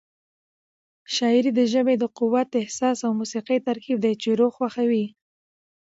[1.15, 5.05] شاعري د ژبې د قوت، احساس او موسيقۍ ترکیب دی چې روح خوښوي.